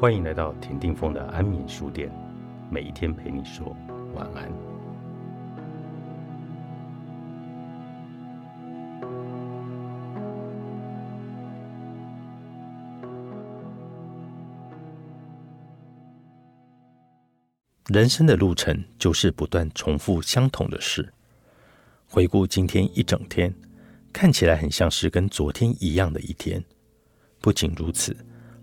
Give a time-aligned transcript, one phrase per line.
[0.00, 2.10] 欢迎来到田定峰的安眠书店，
[2.70, 3.76] 每一天陪你说
[4.14, 4.50] 晚安。
[17.88, 21.12] 人生的路程就是不断重复相同的事。
[22.08, 23.54] 回顾今天一整天，
[24.14, 26.64] 看起来很像是跟昨天一样的一天。
[27.42, 28.16] 不仅如此，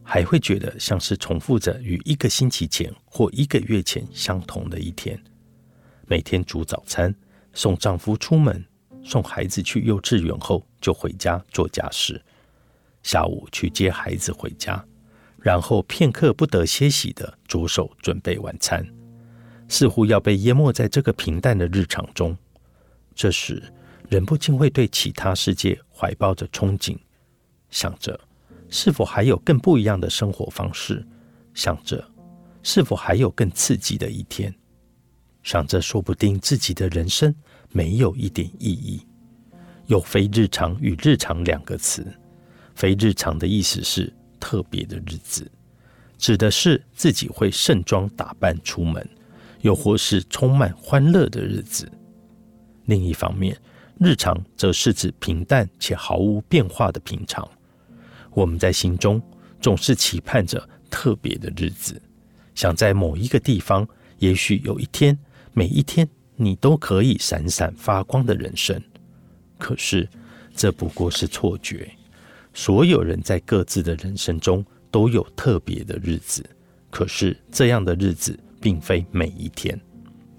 [0.10, 5.22] 还会觉得像是重复着与一个星期前或一个月前相同的一天。
[6.06, 7.14] 每天煮早餐，
[7.52, 8.66] 送丈夫出门，
[9.04, 12.24] 送孩子去幼稚园后就回家做家事，
[13.04, 14.82] 下午去接孩子回家，
[15.42, 18.88] 然后片刻不得歇息的着手准备晚餐，
[19.68, 22.38] 似乎要被淹没在这个平淡的日常中。
[23.14, 23.62] 这时，
[24.08, 26.98] 人不禁会对其他世界怀抱着憧憬，
[27.70, 28.18] 想着。
[28.70, 31.06] 是否还有更不一样的生活方式？
[31.54, 32.04] 想着，
[32.62, 34.54] 是否还有更刺激的一天？
[35.44, 37.34] 想着，说不定自己的人生
[37.72, 39.02] 没有一点意义。
[39.86, 42.06] 有“非日常”与“日常”两个词
[42.76, 45.50] ，“非日常”的意思是特别的日子，
[46.18, 49.10] 指的是自己会盛装打扮出门，
[49.62, 51.90] 又或是充满欢乐的日子。
[52.84, 53.58] 另一方面
[53.98, 57.50] ，“日常”则是指平淡且毫无变化的平常。
[58.38, 59.20] 我们在心中
[59.60, 62.00] 总是期盼着特别的日子，
[62.54, 63.88] 想在某一个地方，
[64.20, 65.18] 也许有一天，
[65.54, 68.80] 每一天你都可以闪闪发光的人生。
[69.58, 70.08] 可是，
[70.56, 71.90] 这不过是错觉。
[72.54, 76.48] 所有人在各自的人生中都有特别的日子，
[76.92, 79.80] 可是这样的日子并非每一天，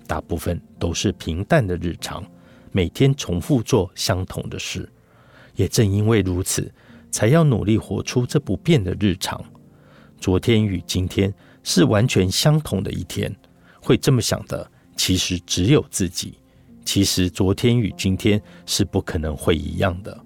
[0.06, 2.24] 大部分都是平淡的日常，
[2.70, 4.88] 每天重复做相同的事。
[5.56, 6.72] 也正因为如此。
[7.10, 9.44] 才要努力活出这不变的日常。
[10.20, 11.32] 昨天与今天
[11.62, 13.34] 是完全相同的一天，
[13.80, 16.34] 会这么想的，其实只有自己。
[16.84, 20.18] 其实昨天与今天是不可能会一样的。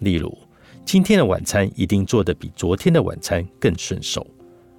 [0.00, 0.36] 例如，
[0.84, 4.26] 今天的晚餐一定做得比昨天的晚餐更顺手，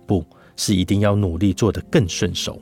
[0.06, 0.26] 不
[0.58, 2.62] 是一定要努力做得更顺手。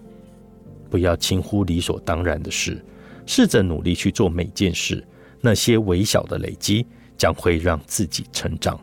[0.90, 2.84] 不要轻忽理所当然的事，
[3.26, 5.04] 试着努力去做每件事，
[5.42, 6.86] 那些微小的累积。
[7.22, 8.80] 将会让自己成长。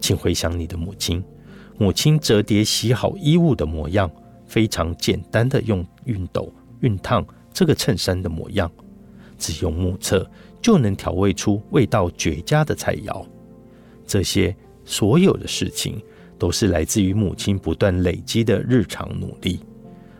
[0.00, 1.22] 请回想你的母亲，
[1.78, 4.10] 母亲折叠洗好衣物的模样，
[4.48, 8.68] 非常简单的用熨斗熨烫这个衬衫的模样，
[9.38, 10.28] 只用目测
[10.60, 13.24] 就能调味出味道绝佳的菜肴。
[14.08, 14.52] 这些
[14.84, 16.02] 所有的事情，
[16.36, 19.60] 都是来自于母亲不断累积的日常努力。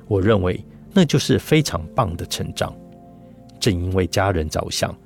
[0.06, 2.72] 我认为那就是非常棒的成长。
[3.58, 4.96] 正因为家人着想。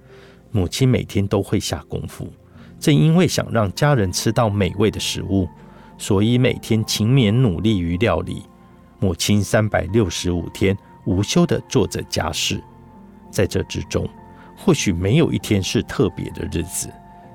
[0.50, 2.32] 母亲每天都会下功夫，
[2.78, 5.48] 正因为想让家人吃到美味的食物，
[5.98, 8.42] 所以每天勤勉努力于料理。
[8.98, 12.62] 母亲三百六十五天无休的做着家事，
[13.30, 14.08] 在这之中，
[14.56, 16.88] 或许没有一天是特别的日子。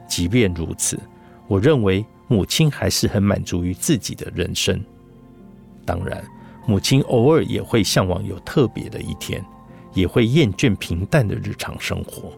[0.07, 0.99] 即便如此，
[1.47, 4.83] 我认为母亲还是很满足于自己的人生。
[5.85, 6.23] 当然，
[6.65, 9.43] 母亲偶尔也会向往有特别的一天，
[9.93, 12.33] 也会厌倦平淡的日常生活。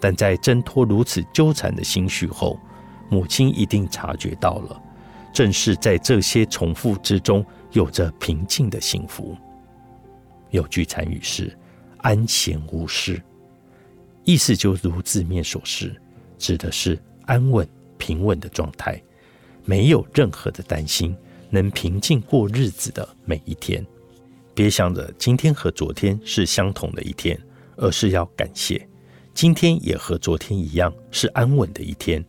[0.00, 2.58] 但在挣脱如此纠缠的心绪后，
[3.10, 4.82] 母亲一定察觉到了，
[5.32, 9.36] 正是在这些重复之中，有着平静的幸福。
[10.50, 11.56] 有句禅语是
[11.98, 13.22] “安闲无事”，
[14.24, 15.94] 意思就如字面所示，
[16.38, 17.68] 指的是安稳、
[17.98, 19.00] 平稳的状态，
[19.64, 21.16] 没有任何的担心，
[21.50, 23.86] 能平静过日子的每一天。
[24.54, 27.38] 别想着今天和昨天是相同的一天，
[27.76, 28.89] 而是要感谢。
[29.32, 32.22] 今天也和昨天一样是安稳的一天，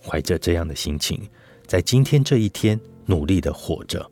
[0.00, 1.28] 怀着这样的心情，
[1.66, 4.08] 在今天这一天努力的活着。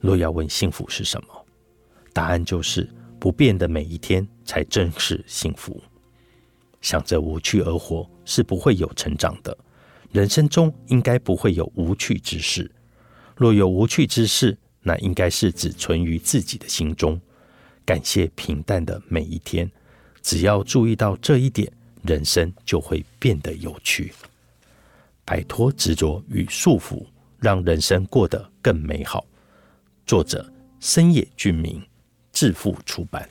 [0.00, 1.46] 若要问幸福是什么，
[2.12, 5.80] 答案就是不变的每一天才正是幸福。
[6.80, 9.56] 想着无趣而活是不会有成长的，
[10.12, 12.70] 人生中应该不会有无趣之事。
[13.36, 17.18] 若有无趣之事，那应该是只存于自己的心中。
[17.84, 19.70] 感谢平淡的每一天。
[20.22, 21.70] 只要注意到这一点，
[22.02, 24.12] 人生就会变得有趣。
[25.24, 27.04] 摆脱执着与束缚，
[27.38, 29.24] 让人生过得更美好。
[30.06, 30.50] 作者：
[30.80, 31.80] 深野俊明，
[32.32, 33.28] 致富出版。